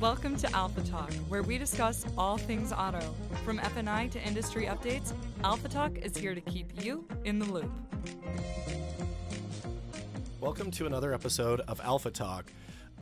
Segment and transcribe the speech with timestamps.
[0.00, 3.02] Welcome to Alpha Talk, where we discuss all things auto.
[3.44, 5.12] From F&I to industry updates,
[5.44, 7.70] Alpha Talk is here to keep you in the loop.
[10.40, 12.50] Welcome to another episode of Alpha Talk.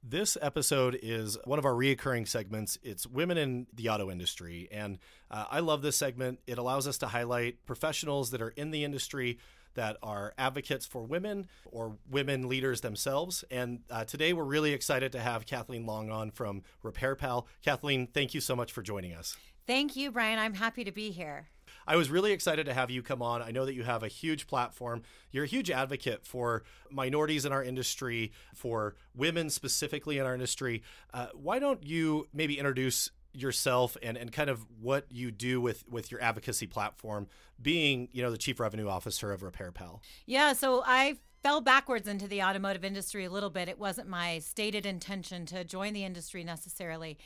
[0.02, 2.78] This episode is one of our reoccurring segments.
[2.82, 4.66] It's women in the auto industry.
[4.72, 4.98] And
[5.30, 6.40] uh, I love this segment.
[6.48, 9.38] It allows us to highlight professionals that are in the industry
[9.78, 13.44] that are advocates for women or women leaders themselves.
[13.48, 17.46] And uh, today we're really excited to have Kathleen Long on from RepairPal.
[17.64, 19.36] Kathleen, thank you so much for joining us.
[19.68, 20.40] Thank you, Bryan.
[20.40, 21.46] I'm happy to be here.
[21.86, 23.40] I was really excited to have you come on.
[23.40, 25.02] I know that you have a huge platform.
[25.30, 30.82] You're a huge advocate for minorities in our industry, for women specifically in our industry.
[31.14, 35.84] Uh, why don't you maybe introduce yourself and, and kind of what you do with,
[35.88, 37.28] with your advocacy platform,
[37.60, 40.00] being, you know, the chief revenue officer of RepairPal?
[40.26, 43.68] Yeah, so I fell backwards into the automotive industry a little bit.
[43.68, 47.18] It wasn't my stated intention to join the industry necessarily.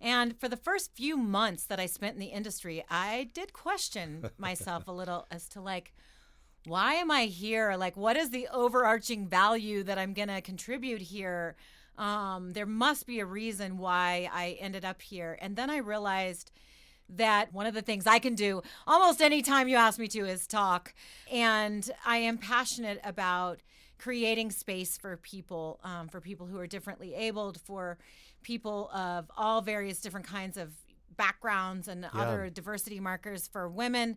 [0.00, 4.30] And for the first few months that I spent in the industry, I did question
[4.38, 5.92] myself a little as to like,
[6.68, 7.74] why am I here?
[7.76, 11.56] Like, what is the overarching value that I'm going to contribute here?
[11.96, 15.38] Um, there must be a reason why I ended up here.
[15.40, 16.52] And then I realized
[17.08, 20.46] that one of the things I can do almost anytime you ask me to is
[20.46, 20.94] talk.
[21.32, 23.60] And I am passionate about
[23.98, 27.98] creating space for people, um, for people who are differently abled, for
[28.42, 30.72] people of all various different kinds of
[31.16, 32.22] backgrounds and yeah.
[32.22, 34.16] other diversity markers for women.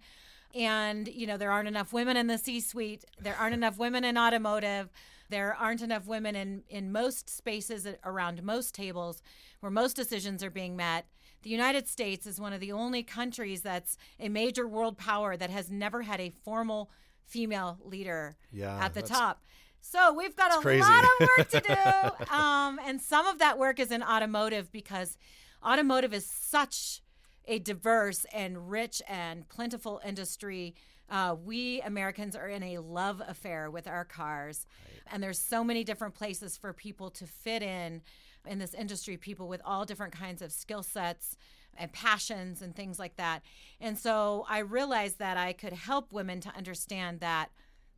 [0.56, 4.04] And, you know, there aren't enough women in the C suite, there aren't enough women
[4.04, 4.90] in automotive.
[5.30, 9.24] There aren't enough women in, in most spaces around most tables
[9.62, 11.06] where most decisions are being met.
[11.44, 15.50] The United States is one of the only countries that's a major world power that
[15.50, 16.92] has never had a formal
[17.26, 19.42] female leader yeah, at the top.
[19.80, 20.82] So we've got a crazy.
[20.82, 22.34] lot of work to do.
[22.34, 25.18] um, and some of that work is in automotive because
[25.66, 27.02] automotive is such
[27.48, 30.76] a diverse and rich and plentiful industry
[31.12, 35.14] uh, we Americans are in a love affair with our cars, right.
[35.14, 38.02] and there's so many different places for people to fit in
[38.48, 39.18] in this industry.
[39.18, 41.36] People with all different kinds of skill sets
[41.78, 43.44] and passions and things like that.
[43.82, 47.50] And so I realized that I could help women to understand that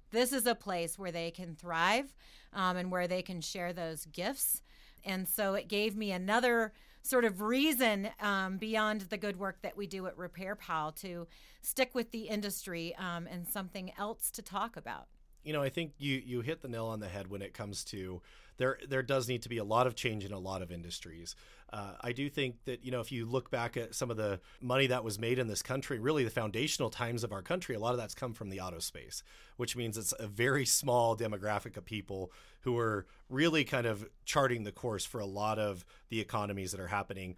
[0.09, 2.15] this is a place where they can thrive
[2.51, 4.61] um, and where they can share those gifts.
[5.05, 9.75] And so it gave me another sort of reason um, beyond the good work that
[9.75, 11.27] we do at RepairPal to
[11.61, 15.07] stick with the industry um, and something else to talk about.
[15.43, 17.83] You know, I think you you hit the nail on the head when it comes
[17.85, 18.21] to
[18.57, 21.35] there there does need to be a lot of change in a lot of industries.
[21.71, 24.39] Uh, I do think that you know if you look back at some of the
[24.61, 27.79] money that was made in this country, really the foundational times of our country, a
[27.79, 29.23] lot of that's come from the auto space,
[29.57, 32.31] which means it's a very small demographic of people
[32.61, 36.79] who are really kind of charting the course for a lot of the economies that
[36.79, 37.35] are happening,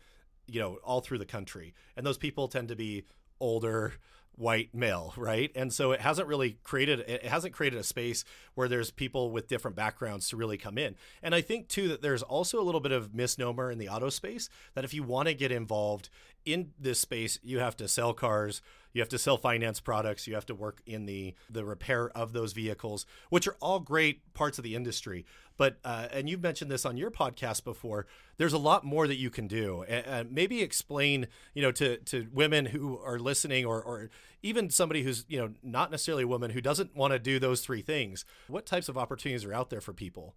[0.48, 3.06] you know, all through the country, and those people tend to be
[3.40, 3.94] older
[4.38, 5.52] white male, right?
[5.56, 9.48] And so it hasn't really created it hasn't created a space where there's people with
[9.48, 10.96] different backgrounds to really come in.
[11.24, 14.10] And I think too that there's also a little bit of misnomer in the auto
[14.10, 16.10] space that if you want to get involved
[16.46, 18.62] in this space, you have to sell cars,
[18.96, 22.32] you have to sell finance products, you have to work in the the repair of
[22.32, 25.26] those vehicles, which are all great parts of the industry.
[25.58, 28.08] But uh, and you've mentioned this on your podcast before.
[28.38, 29.84] There's a lot more that you can do.
[29.84, 34.10] And, maybe explain, you know, to to women who are listening, or or
[34.42, 37.60] even somebody who's you know not necessarily a woman who doesn't want to do those
[37.60, 38.24] three things.
[38.48, 40.36] What types of opportunities are out there for people?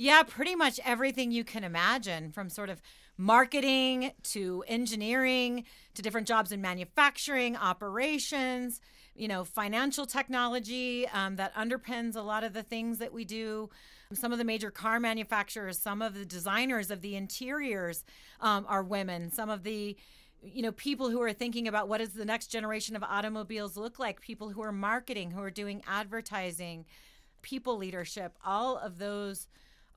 [0.00, 2.80] Yeah, pretty much everything you can imagine from sort of
[3.16, 5.64] marketing to engineering
[5.94, 8.80] to different jobs in manufacturing, operations,
[9.16, 13.70] you know, financial technology um, that underpins a lot of the things that we do.
[14.12, 18.04] Some of the major car manufacturers, some of the designers of the interiors
[18.40, 19.32] um, are women.
[19.32, 19.96] Some of the
[20.40, 23.98] you know people who are thinking about what does the next generation of automobiles look
[23.98, 26.84] like people who are marketing who are doing advertising
[27.42, 29.48] people leadership all of those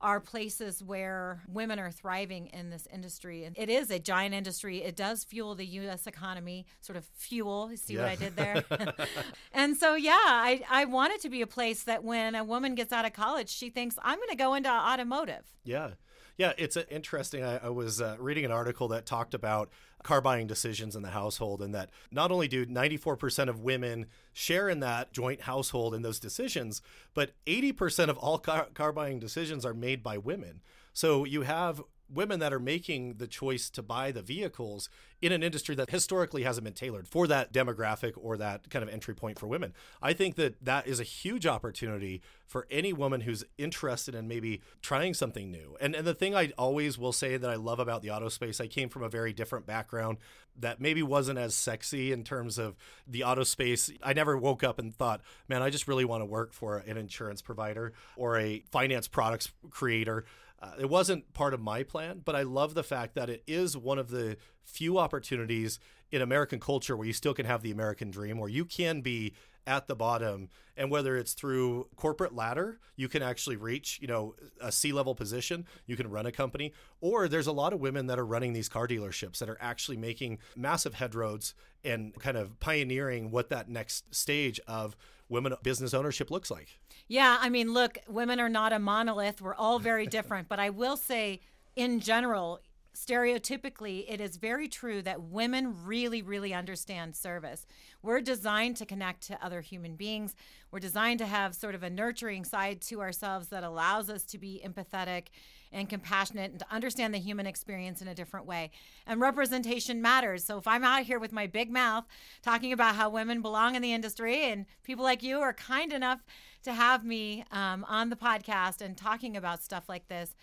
[0.02, 3.44] are places where women are thriving in this industry.
[3.44, 4.82] And it is a giant industry.
[4.82, 6.06] It does fuel the U.S.
[6.06, 7.70] economy, sort of fuel.
[7.76, 8.02] See yeah.
[8.02, 8.64] what I did there?
[9.52, 12.74] and so, yeah, I, I want it to be a place that when a woman
[12.74, 15.44] gets out of college, she thinks, I'm going to go into automotive.
[15.64, 15.90] Yeah.
[16.38, 17.44] Yeah, it's interesting.
[17.44, 19.70] I, I was uh, reading an article that talked about
[20.02, 24.68] car buying decisions in the household, and that not only do 94% of women share
[24.68, 26.82] in that joint household in those decisions,
[27.14, 30.60] but 80% of all car, car buying decisions are made by women.
[30.92, 34.88] So you have women that are making the choice to buy the vehicles
[35.20, 38.88] in an industry that historically hasn't been tailored for that demographic or that kind of
[38.88, 39.72] entry point for women.
[40.02, 44.60] I think that that is a huge opportunity for any woman who's interested in maybe
[44.82, 45.76] trying something new.
[45.80, 48.60] And and the thing I always will say that I love about the auto space,
[48.60, 50.18] I came from a very different background
[50.58, 52.76] that maybe wasn't as sexy in terms of
[53.06, 53.90] the auto space.
[54.02, 56.96] I never woke up and thought, man, I just really want to work for an
[56.96, 60.24] insurance provider or a finance products creator.
[60.62, 63.76] Uh, it wasn't part of my plan, but I love the fact that it is
[63.76, 65.80] one of the few opportunities
[66.12, 69.32] in American culture where you still can have the American dream, where you can be
[69.66, 70.48] at the bottom.
[70.76, 75.66] And whether it's through corporate ladder you can actually reach you know a c-level position
[75.86, 78.68] you can run a company or there's a lot of women that are running these
[78.68, 81.54] car dealerships that are actually making massive headroads
[81.84, 84.96] and kind of pioneering what that next stage of
[85.32, 86.78] women business ownership looks like.
[87.08, 89.40] Yeah i mean look women are not a monolith.
[89.40, 90.48] We're all very different.
[90.48, 91.40] But i will say
[91.74, 92.60] in general
[92.94, 97.66] stereotypically, it is very true that women really, really understand service.
[98.02, 100.34] We're designed to connect to other human beings.
[100.70, 104.38] We're designed to have sort of a nurturing side to ourselves that allows us to
[104.38, 105.28] be empathetic
[105.72, 108.70] and compassionate and to understand the human experience in a different way.
[109.06, 110.44] And representation matters.
[110.44, 112.04] So if I'm out here with my big mouth
[112.42, 116.20] talking about how women belong in the industry and people like you are kind enough
[116.64, 120.34] to have me um, on the podcast and talking about stuff like this,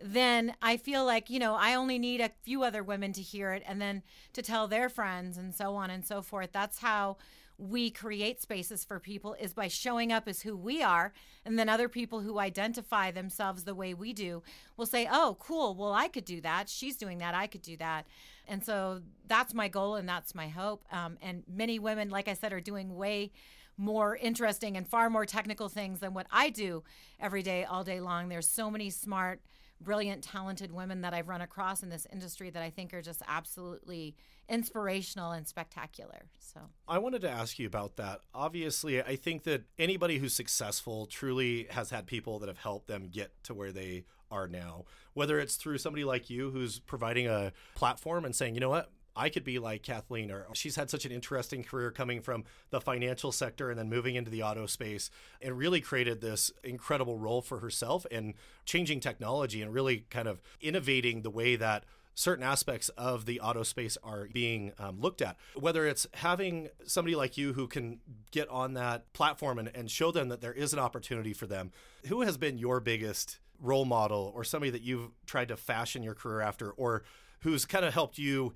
[0.00, 3.52] then I feel like, you know, I only need a few other women to hear
[3.52, 4.02] it and then
[4.32, 6.50] to tell their friends and so on and so forth.
[6.52, 7.16] That's how
[7.58, 11.12] we create spaces for people is by showing up as who we are.
[11.44, 14.44] And then other people who identify themselves the way we do
[14.76, 15.74] will say oh cool.
[15.74, 16.68] Well i could do that.
[16.68, 17.34] She's doing that.
[17.34, 18.06] I could do that.
[18.46, 20.84] And so that's my goal and that's my hope.
[20.92, 23.32] Um, and many women like i said are doing way
[23.76, 26.84] more interesting and far more technical things than what i do
[27.18, 28.28] every day all day long.
[28.28, 29.40] There's so many smart
[29.80, 33.22] brilliant, talented women that I've run across in this industry that I think are just
[33.26, 34.16] absolutely
[34.48, 36.26] inspirational and spectacular.
[36.38, 38.20] So I wanted to ask you about that.
[38.34, 43.08] Obviously, I think that anybody who's successful truly has had people that have helped them
[43.12, 44.84] get to where they are now.
[45.14, 48.90] Whether it's through somebody like you who's providing a platform and saying, you know what,
[49.18, 52.80] I could be like Kathleen, or she's had such an interesting career coming from the
[52.80, 55.10] financial sector and then moving into the auto space
[55.42, 58.34] and really created this incredible role for herself and
[58.64, 61.84] changing technology and really kind of innovating the way that
[62.14, 65.36] certain aspects of the auto space are being um, looked at.
[65.54, 68.00] Whether it's having somebody like you who can
[68.30, 71.70] get on that platform and, and show them that there is an opportunity for them.
[72.06, 76.14] Who has been your biggest role model or somebody that you've tried to fashion your
[76.14, 77.02] career after or
[77.40, 78.52] who's kind of helped you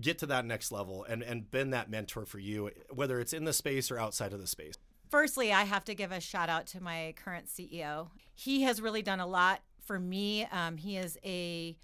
[0.00, 3.44] get to that next level and, and been that mentor for you, whether it's in
[3.44, 4.74] the space or outside of the space?
[5.10, 8.08] Firstly, I have to give a shout out to my current CEO.
[8.34, 10.46] He has really done a lot for me.
[10.46, 11.76] Um, he is a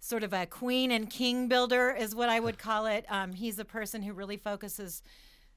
[0.00, 3.06] sort of a queen and king builder, is what I would call it.
[3.08, 5.02] Um, he's a person who really focuses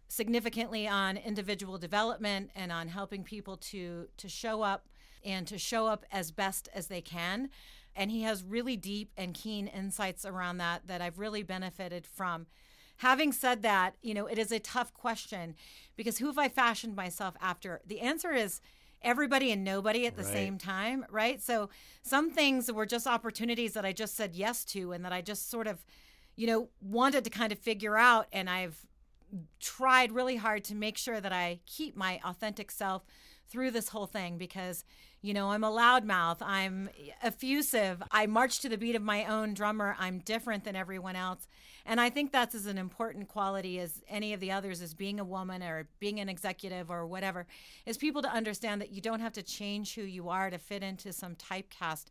[0.07, 4.85] significantly on individual development and on helping people to to show up
[5.25, 7.50] and to show up as best as they can
[7.97, 12.45] and he has really deep and keen insights around that that I've really benefited from.
[12.97, 15.55] Having said that, you know, it is a tough question
[15.95, 17.81] because who have I fashioned myself after?
[17.85, 18.61] The answer is
[19.01, 20.33] everybody and nobody at the right.
[20.33, 21.41] same time, right?
[21.41, 21.69] So
[22.01, 25.50] some things were just opportunities that I just said yes to and that I just
[25.50, 25.85] sort of,
[26.35, 28.85] you know, wanted to kind of figure out and I've
[29.59, 33.03] tried really hard to make sure that I keep my authentic self
[33.49, 34.83] through this whole thing because
[35.21, 36.38] you know, I'm a loudmouth.
[36.41, 36.89] I'm
[37.23, 38.03] effusive.
[38.11, 39.95] I march to the beat of my own drummer.
[40.00, 41.48] I'm different than everyone else.
[41.86, 45.19] And I think that's as an important quality as any of the others as being
[45.19, 47.48] a woman or being an executive or whatever,
[47.86, 50.83] is people to understand that you don't have to change who you are to fit
[50.83, 52.05] into some typecast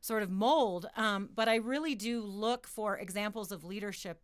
[0.00, 0.86] sort of mold.
[0.96, 4.22] Um, but I really do look for examples of leadership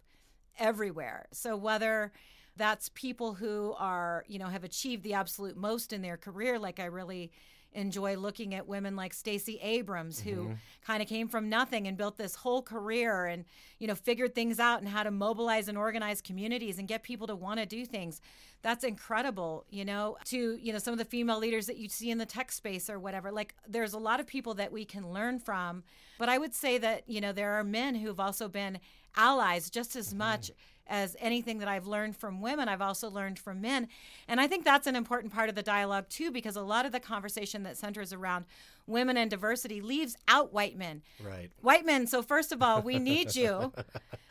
[0.59, 1.27] everywhere.
[1.33, 2.13] So whether
[2.61, 6.79] that's people who are, you know, have achieved the absolute most in their career, like
[6.79, 7.33] I really
[7.73, 10.53] enjoy looking at women like Stacey Abrams, who mm-hmm.
[10.85, 13.47] kind of came from nothing and built this whole career and,
[13.79, 17.27] you know, figured things out and how to mobilize and organize communities and get people
[17.29, 18.21] to want to do things.
[18.61, 22.11] That's incredible, you know, to, you know, some of the female leaders that you see
[22.11, 23.33] in the tech space or whatever.
[23.33, 25.83] Like there's a lot of people that we can learn from.
[26.19, 28.81] But I would say that, you know, there are men who've also been
[29.17, 30.19] allies just as mm-hmm.
[30.19, 30.51] much
[30.91, 33.89] as anything that I've learned from women, I've also learned from men.
[34.29, 36.93] And I think that's an important part of the dialogue, too, because a lot of
[36.93, 38.45] the conversation that centers around
[38.87, 41.01] women and diversity leaves out white men.
[41.25, 41.51] Right.
[41.63, 42.07] White men.
[42.07, 43.73] So, first of all, we need you.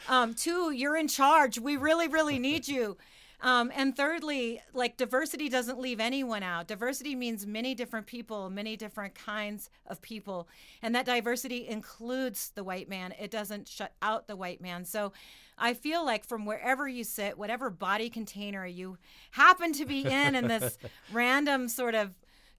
[0.07, 1.59] Um, two, you're in charge.
[1.59, 2.95] We really, really need you.
[3.41, 6.67] Um, and thirdly, like diversity doesn't leave anyone out.
[6.67, 10.47] Diversity means many different people, many different kinds of people.
[10.81, 14.83] And that diversity includes the white man, it doesn't shut out the white man.
[14.83, 15.13] So
[15.57, 18.97] I feel like from wherever you sit, whatever body container you
[19.31, 20.77] happen to be in, in this
[21.13, 22.11] random sort of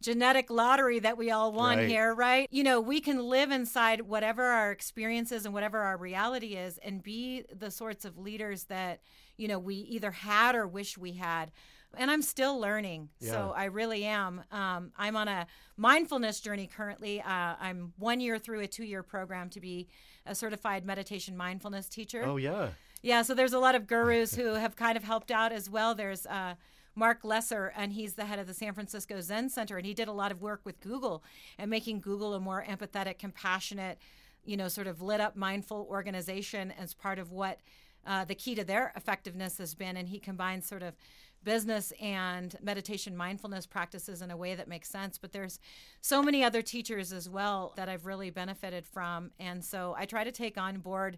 [0.02, 1.88] genetic lottery that we all won Right.
[1.88, 2.48] here, right?
[2.50, 7.02] You know, we can live inside whatever our experiences and whatever our reality is and
[7.02, 9.00] be the sorts of leaders that,
[9.40, 11.50] you know, we either had or wish we had.
[11.96, 13.08] And I'm still learning.
[13.20, 14.44] So I really am.
[14.52, 17.20] Um, I'm on a mindfulness journey currently.
[17.20, 19.88] Uh, I'm one year through a two year program to be
[20.26, 22.22] a certified meditation mindfulness teacher.
[22.24, 22.68] Oh yeah.
[23.02, 25.94] Yeah, so there's a lot of gurus who have kind of helped out as well.
[25.94, 26.54] There's uh,
[26.94, 30.06] Marc Lesser, and he's the head of the San Francisco Zen Center, and he did
[30.06, 31.24] a lot of work with Google
[31.58, 33.98] and making Google a more empathetic, compassionate,
[34.44, 37.58] you know, sort of lit up, mindful organization as part of what
[38.06, 39.96] uh, the key to their effectiveness has been.
[39.96, 40.94] And he combines sort of
[41.42, 45.58] business and meditation mindfulness practices in a way that makes sense but there's
[46.02, 50.22] so many other teachers as well that I've really benefited from and so I try
[50.22, 51.16] to take on board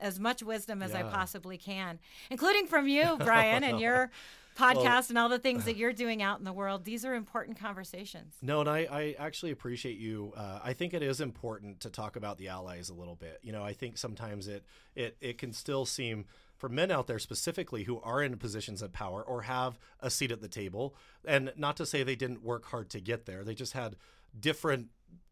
[0.00, 1.98] as much wisdom as I possibly can,
[2.30, 4.10] including from you, Bryan, and your
[4.58, 6.84] podcast and all the things that you're doing out in the world.
[6.84, 8.34] These are important conversations.
[8.42, 10.32] No, and I, I actually appreciate you.
[10.36, 13.38] Uh, I think it is important to talk about the allies a little bit.
[13.42, 17.20] You know, I think sometimes it it it can still seem for men out there
[17.20, 21.52] specifically who are in positions of power or have a seat at the table, and
[21.56, 23.44] not to say they didn't work hard to get there.
[23.44, 23.96] They just had
[24.38, 24.88] different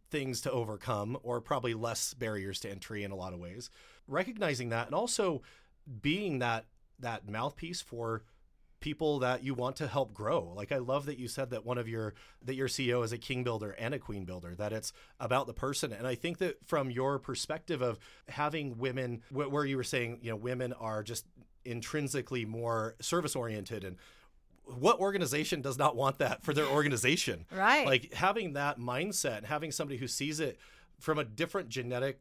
[0.09, 3.71] things to overcome or probably less barriers to entry in a lot of ways.
[4.06, 5.42] Recognizing that and also
[6.00, 6.66] being that
[6.99, 8.23] that mouthpiece for
[8.87, 10.52] people that you want to help grow.
[10.55, 12.14] Like I love that you said that one of your
[12.45, 14.55] that your CEO is a king builder and a queen builder.
[14.55, 15.93] That it's about the person.
[15.93, 20.31] And I think that from your perspective of having women, where you were saying, you
[20.31, 21.26] know, women are just
[21.64, 23.97] intrinsically more service oriented and
[24.66, 27.45] what organization does not want that for their organization?
[27.50, 27.87] Right.
[27.87, 30.61] Like having that mindset and having somebody who sees it
[31.00, 32.21] from a different genetic,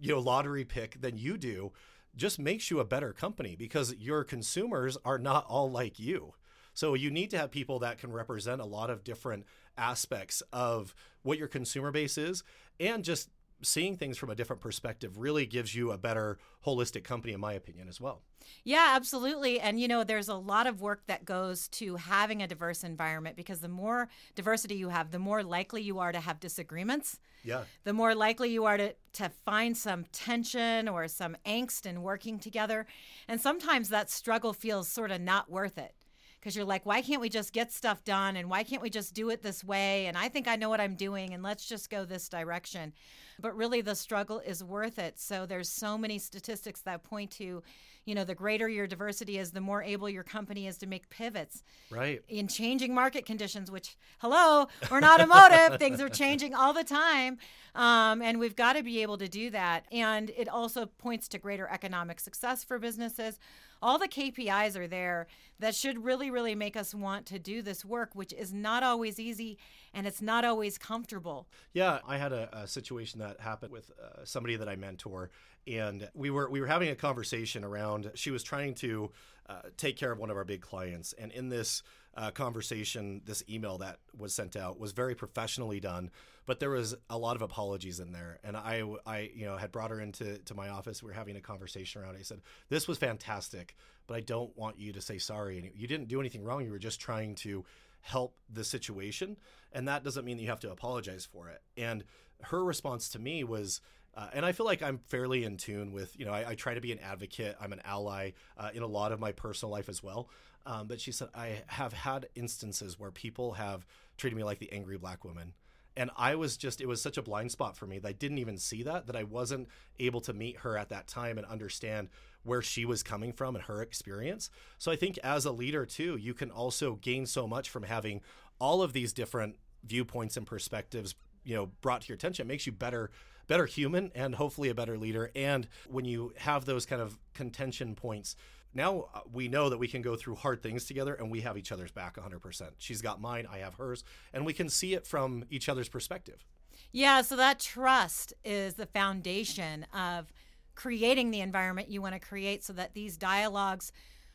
[0.00, 1.72] you know, lottery pick than you do
[2.16, 6.34] just makes you a better company because your consumers are not all like you.
[6.74, 9.44] So you need to have people that can represent a lot of different
[9.78, 12.42] aspects of what your consumer base is
[12.78, 13.30] and just
[13.62, 17.52] seeing things from a different perspective really gives you a better holistic company in my
[17.52, 18.22] opinion as well.
[18.64, 19.60] Yeah, absolutely.
[19.60, 23.36] And you know, there's a lot of work that goes to having a diverse environment
[23.36, 27.18] because the more diversity you have, the more likely you are to have disagreements.
[27.44, 27.62] Yeah.
[27.84, 32.40] the more likely you are to, to find some tension or some angst in working
[32.40, 32.86] together.
[33.28, 35.94] And sometimes that struggle feels sort of not worth it
[36.40, 38.36] because you're like, why can't we just get stuff done?
[38.36, 40.06] And why can't we just do it this way?
[40.06, 42.92] And I think I know what I'm doing, and let's just go this direction.
[43.38, 45.18] But really, the struggle is worth it.
[45.18, 47.62] So there's so many statistics that point to,
[48.06, 51.10] you know, the greater your diversity is, the more able your company is to make
[51.10, 52.22] pivots Right.
[52.28, 55.78] in changing market conditions, which, hello, we're in automotive.
[55.80, 57.36] Things are changing all the time.
[57.74, 59.84] Um, and we've got to be able to do that.
[59.92, 63.38] And it also points to greater economic success for businesses.
[63.82, 65.26] All the KPIs are there
[65.58, 69.18] that should really, really make us want to do this work, which is not always
[69.20, 69.58] easy
[69.92, 71.46] and it's not always comfortable.
[71.74, 75.30] Yeah, I had a, a situation that happened with uh, somebody that I mentor,
[75.66, 78.10] and we were we were having a conversation around.
[78.14, 79.10] She was trying to
[79.48, 81.82] uh, take care of one of our big clients, and in this
[82.16, 86.10] uh, conversation, this email that was sent out was very professionally done,
[86.46, 88.38] but there was a lot of apologies in there.
[88.42, 91.02] And I, I, you know, had brought her into to my office.
[91.02, 92.14] We were having a conversation around.
[92.14, 92.20] it.
[92.20, 95.58] I said, "This was fantastic, but I don't want you to say sorry.
[95.58, 96.64] And you didn't do anything wrong.
[96.64, 97.64] You were just trying to."
[98.02, 99.36] help the situation
[99.72, 102.04] and that doesn't mean that you have to apologize for it and
[102.42, 103.80] her response to me was
[104.16, 106.74] uh, and I feel like I'm fairly in tune with, you know, I, I try
[106.74, 107.56] to be an advocate.
[107.60, 110.30] I'm an ally uh, in a lot of my personal life as well.
[110.64, 114.72] Um, but she said, I have had instances where people have treated me like the
[114.72, 115.52] angry black woman.
[115.98, 118.38] And I was just, it was such a blind spot for me that I didn't
[118.38, 119.68] even see that, that I wasn't
[119.98, 122.08] able to meet her at that time and understand
[122.42, 124.50] where she was coming from and her experience.
[124.78, 128.20] So I think as a leader, too, you can also gain so much from having
[128.58, 132.66] all of these different viewpoints and perspectives you know brought to your attention it makes
[132.66, 133.10] you better
[133.46, 135.30] better human and hopefully a better leader.
[135.34, 138.36] And when you have those kind of contention points
[138.74, 141.56] now uh, we know that we can go through hard things together and we have
[141.56, 145.06] each other's back 100% she's got mine i have hers and we can see it
[145.06, 146.44] from each other's perspective.
[146.92, 150.32] Yeah, so that trust is the foundation of
[150.74, 153.92] creating the environment you want to create so that these dialogues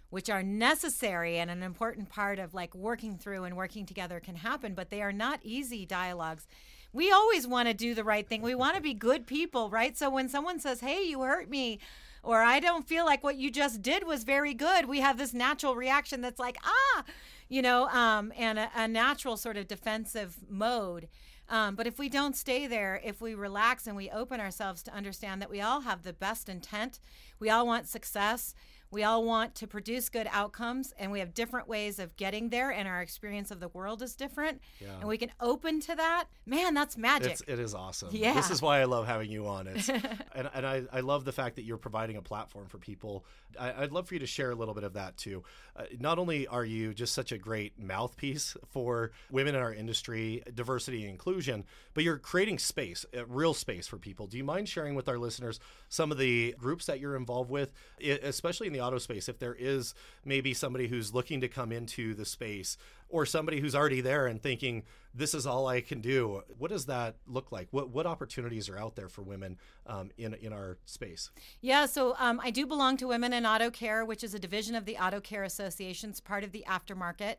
[0.10, 4.36] which are necessary and an important part of like working through and working together can
[4.36, 6.48] happen but they are not easy dialogues
[6.94, 9.98] we always want to do the right thing we want to be good people right
[9.98, 11.80] so when someone says hey you hurt me
[12.24, 14.86] or I don't feel like what you just did was very good.
[14.86, 17.04] We have this natural reaction that's like, ah,
[17.50, 21.08] you know, um, and a, a natural sort of defensive mode.
[21.50, 24.94] Um, but if we don't stay there, if we relax and we open ourselves to
[24.94, 27.00] understand that we all have the best intent,
[27.40, 28.56] we all want success,
[28.92, 32.72] we all want to produce good outcomes, and we have different ways of getting there,
[32.72, 34.62] and our experience of the world is different.
[34.80, 35.00] Yeah.
[35.00, 36.26] And we can open to that.
[36.46, 37.32] Man, that's magic.
[37.32, 38.10] It's, it is awesome.
[38.12, 38.34] Yeah.
[38.34, 39.68] This is why I love having you on.
[39.68, 39.90] It's,
[40.36, 43.26] and and I, I love the fact that you're providing a platform for people.
[43.60, 45.44] I, would love for you to share a little bit of that too.
[45.76, 50.44] Uh, not only are you just such a great mouthpiece for women in our industry,
[50.54, 54.28] diversity and inclusion, but you're creating space, uh, real space for people.
[54.28, 57.74] Do you mind sharing with our listeners some of the groups that you're involved with,
[58.02, 59.30] especially in the auto space?
[59.30, 59.94] If there is
[60.26, 62.78] maybe somebody who's looking to come into the space
[63.12, 64.84] or somebody who's already there and thinking
[65.14, 66.44] this is all I can do.
[66.58, 67.68] What does that look like?
[67.72, 71.30] What what opportunities are out there for women um, in in our space?
[71.60, 74.76] Yeah, so um, I do belong to Women in Auto Care, which is a division
[74.76, 77.36] of the Auto Care Association, it's part of the aftermarket,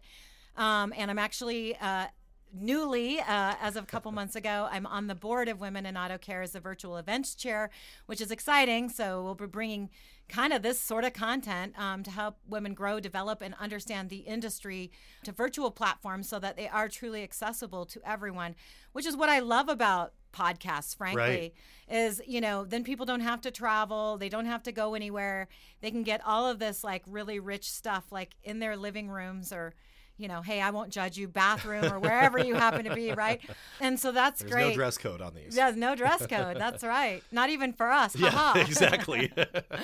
[0.56, 1.76] um, and I'm actually.
[1.76, 2.06] Uh,
[2.54, 5.96] newly, uh, as of a couple months ago, I'm on the board of Women in
[5.96, 7.70] Auto Care as a virtual events chair,
[8.04, 8.90] which is exciting.
[8.90, 9.88] So we'll be bringing
[10.28, 14.18] kind of this sort of content um, to help women grow, develop, and understand the
[14.18, 14.90] industry
[15.24, 18.54] to virtual platforms so that they are truly accessible to everyone,
[18.92, 21.54] which is what I love about podcasts frankly right.
[21.94, 25.46] is you know then people don't have to travel they don't have to go anywhere
[25.82, 29.52] they can get all of this like really rich stuff like in their living rooms
[29.52, 29.74] or
[30.22, 33.40] you know, hey, I won't judge you, bathroom or wherever you happen to be, right?
[33.80, 34.50] And so that's great.
[34.50, 34.68] There's great.
[34.68, 35.56] No dress code on these.
[35.56, 36.56] Yeah, no dress code.
[36.56, 37.22] That's right.
[37.32, 38.14] Not even for us.
[38.16, 39.32] Yeah, exactly.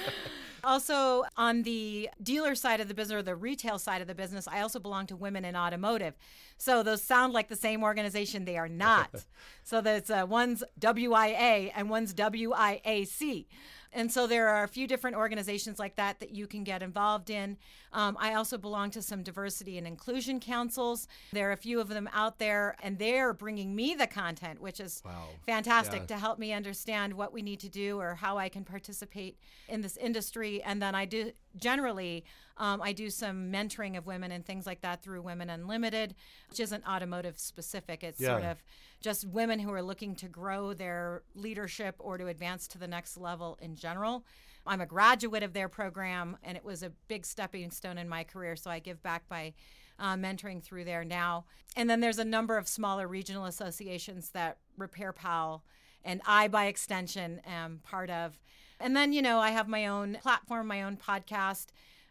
[0.65, 4.47] also, on the dealer side of the business or the retail side of the business,
[4.47, 6.15] I also belong to Women in Automotive.
[6.57, 8.45] So those sound like the same organization.
[8.45, 9.25] They are not.
[9.65, 13.47] so that's uh, one's WIA and one's WIAC.
[13.93, 17.31] And so there are a few different organizations like that that you can get involved
[17.31, 17.57] in.
[17.93, 21.09] Um, I also belong to some diversity and inclusion councils.
[21.33, 24.81] There are a few of them out there, and they're bringing me the content, which
[24.81, 25.29] is wow.
[25.47, 26.07] fantastic yeah.
[26.07, 29.81] to help me understand what we need to do or how I can participate in
[29.81, 30.63] this industry.
[30.63, 32.25] And then I do generally
[32.59, 36.15] um, I do some mentoring of women and things like that through Women Unlimited,
[36.51, 38.03] which isn't automotive specific.
[38.03, 38.29] It's yeah.
[38.31, 38.63] sort of
[39.01, 43.17] just women who are looking to grow their leadership or to advance to the next
[43.17, 44.25] level in general.
[44.69, 48.25] I'm a graduate of their program, and it was a big stepping stone in my
[48.25, 48.55] career.
[48.55, 49.55] So I give back by
[49.99, 51.45] uh, mentoring through there now.
[51.77, 55.63] And then there's a number of smaller regional associations that RepairPal
[56.05, 58.39] and I, by extension, am part of.
[58.81, 61.67] And then, you know, I have my own platform, my own podcast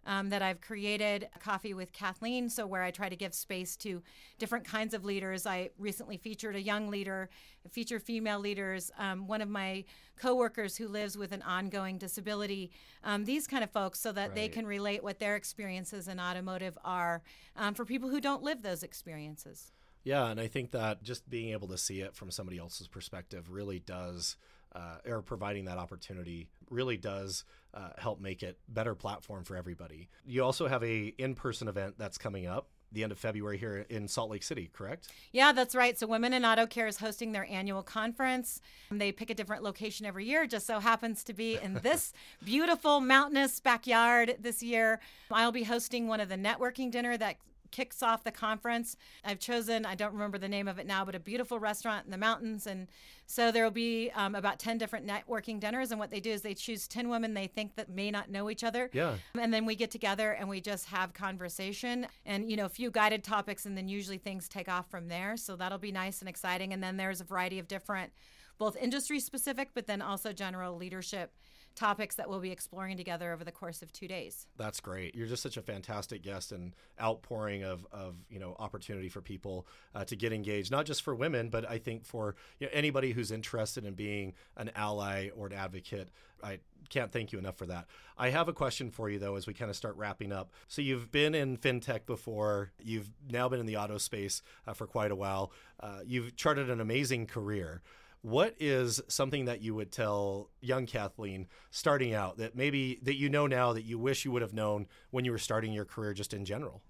[0.07, 4.01] um, that I've created, Coffee with Kathleen, so where I try to give space to
[4.39, 5.45] different kinds of leaders.
[5.45, 7.29] I recently featured a young leader,
[7.69, 9.83] featured female leaders, um, one of my
[10.15, 12.71] coworkers who lives with an ongoing disability,
[13.03, 14.35] um, these kind of folks, so that right.
[14.35, 17.21] they can relate what their experiences in automotive are
[17.57, 19.73] um, for people who don't live those experiences.
[20.05, 23.51] Yeah, and I think that just being able to see it from somebody else's perspective
[23.51, 24.37] really does
[24.73, 30.09] uh, or providing that opportunity really does uh, help make it better platform for everybody.
[30.25, 34.07] You also have a in-person event that's coming up the end of February here in
[34.07, 35.09] Salt Lake City, correct?
[35.31, 35.97] Yeah, that's right.
[35.97, 38.61] So Women in Auto Care is hosting their annual conference.
[38.91, 40.47] They pick a different location every year.
[40.47, 44.99] Just so happens to be in this beautiful mountainous backyard this year.
[45.31, 47.37] I'll be hosting one of the networking dinner that
[47.71, 48.95] kicks off the conference.
[49.23, 52.11] I've chosen, I don't remember the name of it now, but a beautiful restaurant in
[52.11, 52.67] the mountains.
[52.67, 52.87] And
[53.25, 55.91] so there will be um, about 10 different networking dinners.
[55.91, 58.49] And what they do is they choose 10 women they think that may not know
[58.49, 58.89] each other.
[58.93, 59.15] Yeah.
[59.39, 62.91] And then we get together and we just have conversation and, you know, a few
[62.91, 63.65] guided topics.
[63.65, 65.37] And then usually things take off from there.
[65.37, 66.73] So that'll be nice and exciting.
[66.73, 68.11] And then there's a variety of different,
[68.57, 71.33] both industry specific, but then also general leadership
[71.77, 74.47] topics that we'll be exploring together over the course of two days.
[74.57, 75.15] That's great.
[75.15, 79.67] You're just such a fantastic guest and outpouring of, of you know opportunity for people
[79.95, 83.11] uh, to get engaged, not just for women, but I think for you know, anybody
[83.11, 86.09] who's interested in being an ally or an advocate.
[86.43, 86.59] I
[86.89, 87.85] can't thank you enough for that.
[88.17, 90.51] I have a question for you though as we kind of start wrapping up.
[90.67, 92.71] So you've been in fintech before.
[92.83, 95.51] You've now been in the auto space uh, for quite a while.
[95.79, 97.81] Uh, you've charted an amazing career.
[98.21, 103.29] What is something that you would tell young Kathleen starting out that maybe that you
[103.29, 106.13] know now that you wish you would have known when you were starting your career
[106.13, 106.81] just in general?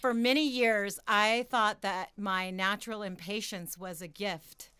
[0.00, 4.70] For many years, I thought that my natural impatience was a gift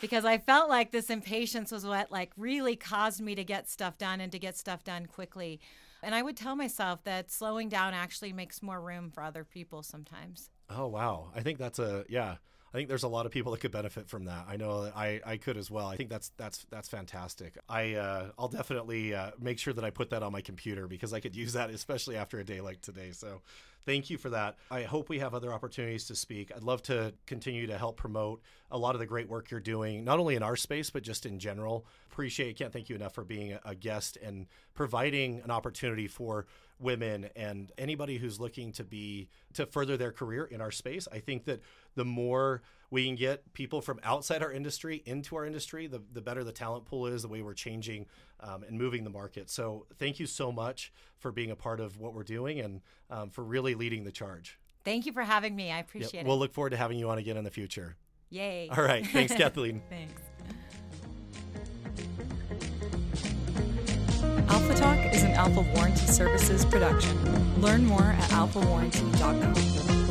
[0.00, 3.98] because I felt like this impatience was what like really caused me to get stuff
[3.98, 5.60] done and to get stuff done quickly.
[6.02, 9.82] And I would tell myself that slowing down actually makes more room for other people
[9.82, 10.50] sometimes.
[10.68, 11.30] Oh wow.
[11.34, 12.36] I think that's a yeah.
[12.74, 14.46] I think there's a lot of people that could benefit from that.
[14.48, 15.86] I know that I, I could as well.
[15.86, 17.56] I think that's that's that's fantastic.
[17.68, 21.12] I uh, I'll definitely uh, make sure that I put that on my computer because
[21.12, 23.12] I could use that, especially after a day like today.
[23.12, 23.42] So
[23.86, 24.56] thank you for that.
[24.70, 26.52] I hope we have other opportunities to speak.
[26.54, 30.04] I'd love to continue to help promote a lot of the great work you're doing,
[30.04, 31.86] not only in our space, but just in general.
[32.10, 36.46] Appreciate, can't thank you enough for being a guest and providing an opportunity for
[36.80, 41.06] women and anybody who's looking to be to further their career in our space.
[41.12, 41.60] I think that
[41.94, 46.20] the more we can get people from outside our industry into our industry, the, the
[46.20, 48.06] better the talent pool is, the way we're changing
[48.40, 49.50] um, and moving the market.
[49.50, 53.30] So thank you so much for being a part of what we're doing and um,
[53.30, 54.58] for really leading the charge.
[54.84, 55.72] Thank you for having me.
[55.72, 56.24] I appreciate yep.
[56.24, 56.28] it.
[56.28, 57.96] We'll look forward to having you on again in the future.
[58.30, 58.68] Yay.
[58.76, 59.06] All right.
[59.06, 59.82] Thanks, Kathleen.
[59.88, 60.22] Thanks.
[64.48, 67.60] Alpha Talk is an Alpha Warranty Services production.
[67.60, 70.03] Learn more at alphawarranty.com.